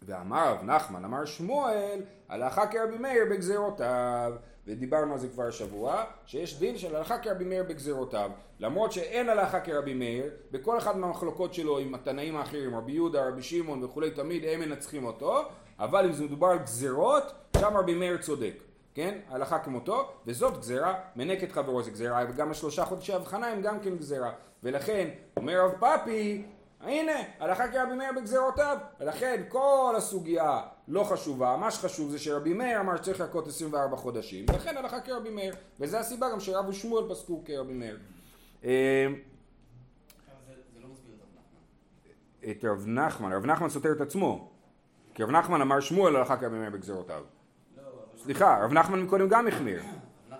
[0.05, 4.33] ואמר רב נחמן, אמר שמואל, הלכה כרבי מאיר בגזירותיו.
[4.67, 8.31] ודיברנו על זה כבר השבוע, שיש דין של הלכה כרבי מאיר בגזירותיו.
[8.59, 13.41] למרות שאין הלכה כרבי מאיר, בכל אחת מהמחלוקות שלו עם התנאים האחרים, רבי יהודה, רבי
[13.41, 15.41] שמעון וכולי, תמיד הם מנצחים אותו,
[15.79, 18.53] אבל אם זה מדובר על גזירות, שם רבי מאיר צודק.
[18.93, 19.17] כן?
[19.29, 23.79] הלכה כמותו, וזאת גזירה, מנק את חברו זה גזירה, וגם השלושה חודשי הבחנה הם גם
[23.79, 24.31] כן גזירה.
[24.63, 26.43] ולכן, אומר רב פאפי,
[26.83, 32.79] הנה, הלכה כרבי מאיר בגזירותיו, ולכן כל הסוגיה לא חשובה, מה שחשוב זה שרבי מאיר
[32.79, 37.41] אמר שצריך לחכות 24 חודשים, ולכן הלכה כרבי מאיר, וזו הסיבה גם שרב ושמואל פסקו
[37.45, 37.99] כרבי מאיר.
[38.61, 38.69] זה
[40.79, 40.87] לא
[42.51, 43.33] את רב נחמן.
[43.33, 44.49] רב נחמן, סותר את עצמו,
[45.13, 47.23] כי רב נחמן אמר שמואל הלכה כרבי מאיר בגזירותיו.
[47.77, 47.83] לא,
[48.23, 49.81] סליחה, רב נחמן מקודם גם החמיר.
[50.29, 50.37] לא.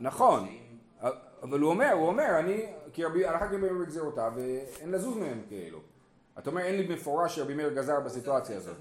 [0.00, 0.48] נכון.
[1.42, 5.42] אבל הוא אומר, הוא אומר, אני, כי רבי, הלכה כרבי מאיר בגזירותיו, ואין לזוז מהם
[5.48, 5.80] כאילו.
[6.38, 8.76] אתה אומר, אין לי במפורש שרבי מאיר גזר בסיטואציה הזאת.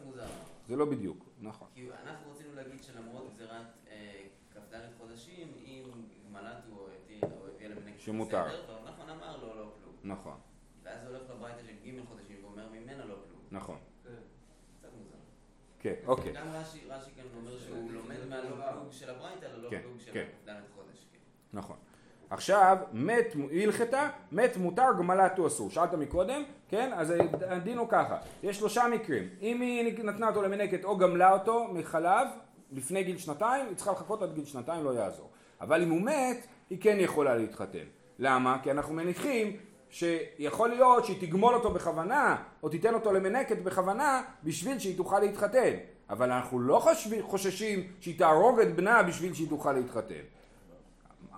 [0.67, 1.67] זה לא בדיוק, נכון.
[1.73, 5.83] כי אנחנו רצינו להגיד שלמרות גזירת אה, כ"ד חודשים, אם
[6.29, 8.45] גמלת הוא הביאה למנהל שמותר.
[8.85, 9.95] נחמן אמר לו לא כלום.
[10.03, 10.37] נכון,
[10.83, 13.41] ואז הוא הולך לברייתא של ג' חודשים ואומר ממנה לא כלום.
[13.51, 13.77] נכון.
[14.97, 15.15] מוזר.
[15.79, 16.33] כן, אוקיי.
[16.33, 20.13] גם רש"י רש"י כאן אומר שהוא לומד מהלא כלום של הברייתא ללא כן, כלום של
[20.13, 20.25] כן.
[20.45, 21.05] כ"ד חודש.
[21.11, 21.17] כן.
[21.53, 21.77] נכון.
[22.31, 25.69] עכשיו, מת, הלכתה, מת מותר, גמלת הוא אסור.
[25.69, 26.91] שאלת מקודם, כן?
[26.95, 27.13] אז
[27.47, 29.29] הדין הוא ככה, יש שלושה מקרים.
[29.41, 32.27] אם היא נתנה אותו למנקת או גמלה אותו מחלב
[32.71, 35.29] לפני גיל שנתיים, היא צריכה לחכות עד גיל שנתיים, לא יעזור.
[35.61, 37.85] אבל אם הוא מת, היא כן יכולה להתחתן.
[38.19, 38.57] למה?
[38.63, 39.57] כי אנחנו מניחים
[39.89, 45.73] שיכול להיות שהיא תגמול אותו בכוונה, או תיתן אותו למנקת בכוונה, בשביל שהיא תוכל להתחתן.
[46.09, 46.81] אבל אנחנו לא
[47.21, 50.40] חוששים שהיא תהרוג את בנה בשביל שהיא תוכל להתחתן.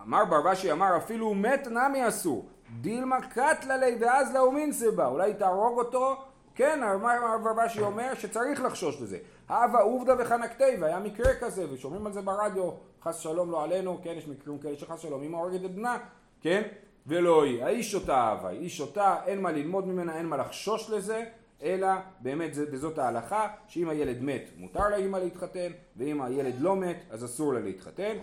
[0.07, 2.45] אמר ברבשי אמר אפילו מת נמי אסור
[2.81, 6.15] דילמה קטלה לי ואז לאומין סבה אולי תהרוג אותו?
[6.55, 9.17] כן אמר ברבשי אומר שצריך לחשוש לזה.
[9.49, 12.71] הווה עובדא וחנקתי והיה מקרה כזה ושומעים על זה ברדיו
[13.03, 15.97] חס שלום לא עלינו כן יש מקרים כאלה שחס שלום אמא הורגת את בנה
[16.41, 16.61] כן
[17.07, 17.63] ולא היא.
[17.63, 21.23] האיש אותה אהבה איש אותה אין מה ללמוד ממנה אין מה לחשוש לזה
[21.63, 21.87] אלא
[22.19, 27.25] באמת זה, וזאת ההלכה שאם הילד מת מותר לאמא להתחתן ואם הילד לא מת אז
[27.25, 28.17] אסור לה להתחתן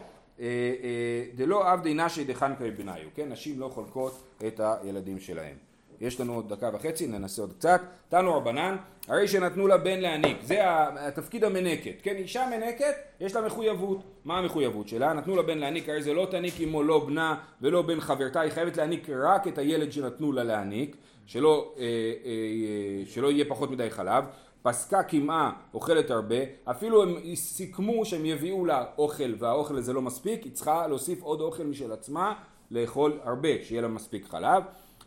[1.35, 3.29] דלא עבדי נשי דחנקי בניו, כן?
[3.29, 5.57] נשים לא חולקות את הילדים שלהם.
[6.01, 7.81] יש לנו עוד דקה וחצי, ננסה עוד קצת.
[8.09, 8.77] תנו רבנן,
[9.09, 10.59] הרי שנתנו לה בן להניק, זה
[11.07, 12.17] התפקיד המנקת, כן?
[12.17, 13.99] אישה מנקת, יש לה מחויבות.
[14.25, 15.13] מה המחויבות שלה?
[15.13, 18.53] נתנו לה בן להניק, הרי זה לא תניק עמו לא בנה ולא בן חברתה, היא
[18.53, 23.91] חייבת להניק רק את הילד שנתנו לה להניק, שלא, אה, אה, שלא יהיה פחות מדי
[23.91, 24.25] חלב.
[24.63, 30.43] פסקה קמעה אוכלת הרבה, אפילו הם סיכמו שהם יביאו לה אוכל והאוכל הזה לא מספיק,
[30.43, 32.35] היא צריכה להוסיף עוד אוכל משל עצמה,
[32.71, 34.63] לאכול הרבה, שיהיה לה מספיק חלב.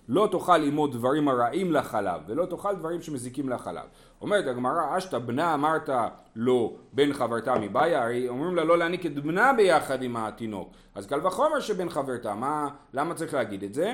[0.08, 3.86] לא תאכל עמו דברים הרעים לחלב, ולא תאכל דברים שמזיקים לחלב.
[4.22, 5.90] אומרת הגמרא, אשתא בנה אמרת
[6.36, 10.70] לו בן חברתה מבעיה, הרי אומרים לה לא להניק את בנה ביחד עם התינוק.
[10.96, 13.94] אז קל וחומר שבן חברתה, מה, למה צריך להגיד את זה?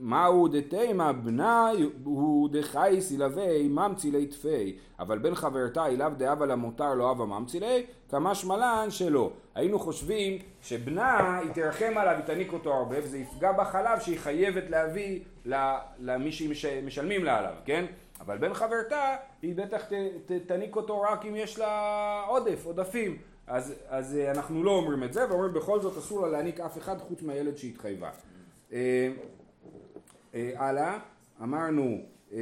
[0.00, 1.70] מהו דתימה בנה
[2.04, 4.76] הוא דחייס ילווה ממציא לי תפי.
[4.98, 9.30] אבל בן חברתה אליו דאבה למותר לא אבה ממציא לי כמה שמלן שלא.
[9.54, 14.70] היינו חושבים שבנה היא תרחם עליו היא תניק אותו הרבה וזה יפגע בחלב שהיא חייבת
[14.70, 15.20] להביא
[15.98, 17.84] למי שמשלמים לה עליו כן?
[18.20, 23.16] אבל בן חברתה היא בטח ת, תניק אותו רק אם יש לה עודף עודפים.
[23.46, 26.78] אז, אז אה, אנחנו לא אומרים את זה ואומרים בכל זאת אסור לה להניק אף
[26.78, 28.10] אחד חוץ מהילד שהתחייבה
[30.56, 30.98] הלאה,
[31.42, 31.98] אמרנו
[32.32, 32.38] אה,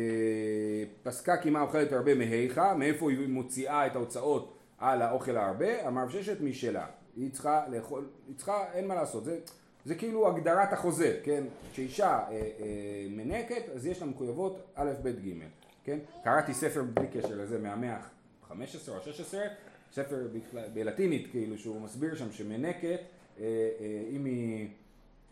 [1.02, 5.88] פסקה קמעה אוכלת הרבה מהיכה, מאיפה היא מוציאה את ההוצאות על האוכל הרבה?
[5.88, 9.38] אמר ששת משלה, היא צריכה לאכול, היא צריכה, אין מה לעשות, זה,
[9.85, 11.44] זה כאילו הגדרת החוזה, כן?
[11.72, 15.32] כשאישה אה, אה, מנקת אז יש לה מחויבות א', ב', ג',
[15.85, 15.98] כן?
[16.24, 17.98] קראתי ספר בלי קשר לזה מהמאה
[18.48, 19.40] 15 או 16,
[19.92, 20.28] ספר
[20.74, 23.00] בלטינית כאילו שהוא מסביר שם שמנקת
[23.40, 23.44] אה,
[23.80, 24.68] אה, אם היא,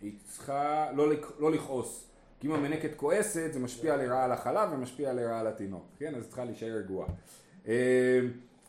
[0.02, 2.06] היא צריכה לא, לא לכעוס
[2.40, 6.14] כי אם המנקת כועסת זה משפיע לרעה על החלב ומשפיע לרעה על התינוק, כן?
[6.14, 7.08] אז צריכה להישאר רגועה.
[7.68, 8.20] אה,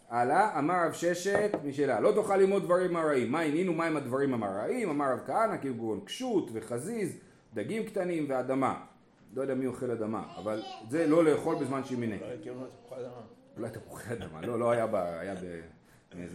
[0.10, 4.34] הלאה, אמר רב ששת, משאלה, לא תאכל ללמוד דברים הרעים, מה עניין ומה הם הדברים
[4.34, 4.89] המרעים?
[4.89, 7.17] אמר רב כהנא, כגון קשות וחזיז,
[7.54, 8.86] דגים קטנים ואדמה.
[9.34, 12.45] לא יודע מי אוכל אדמה, אבל זה לא לאכול בזמן שהיא מנקת.
[12.45, 13.10] לא.
[13.58, 14.95] אולי תפוחי אדמה, לא, לא היה ב...
[14.95, 15.62] היה ב...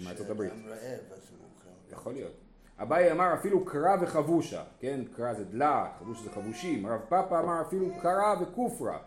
[0.04, 0.52] מארצות הברית.
[1.92, 2.49] יכול להיות.
[2.82, 5.00] אביי אמר אפילו קרא וחבושה, כן?
[5.16, 6.86] קרא זה דלעת, חבוש זה חבושים.
[6.86, 8.98] הרב פאפה אמר אפילו קרא וכופרה.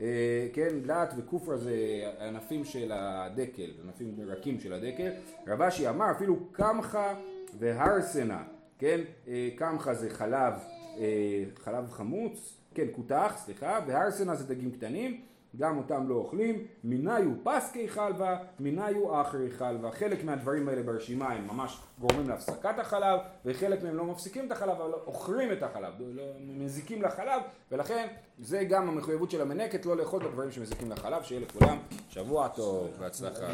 [0.00, 1.74] אה, כן, דלעת וכופרה זה
[2.20, 5.10] ענפים של הדקל, ענפים רכים של הדקל.
[5.46, 7.14] רב אשי אמר אפילו קמחה
[7.58, 8.42] והרסנה,
[8.78, 9.00] כן?
[9.28, 10.54] אה, קמחה זה חלב,
[10.98, 15.20] אה, חלב חמוץ, כן, כותח, סליחה, והרסנה זה דגים קטנים.
[15.56, 19.90] גם אותם לא אוכלים, מיניו פסקי חלבה, מיניו אחרי חלבה.
[19.90, 24.80] חלק מהדברים האלה ברשימה הם ממש גורמים להפסקת החלב, וחלק מהם לא מפסיקים את החלב,
[24.80, 30.20] אבל אוכלים את החלב, לא, מזיקים לחלב, ולכן זה גם המחויבות של המנקת, לא לאכול
[30.20, 33.46] את הדברים שמזיקים לחלב, שיהיה לכולם שבוע טוב, בהצלחה.